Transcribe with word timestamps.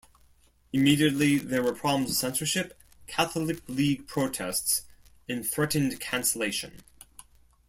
Immediately 0.73 1.37
there 1.37 1.61
were 1.61 1.75
problems 1.75 2.07
with 2.09 2.17
censorship, 2.17 2.75
Catholic 3.05 3.61
League 3.69 4.07
protests, 4.07 4.81
and 5.29 5.45
threatened 5.47 5.99
cancellation. 5.99 6.81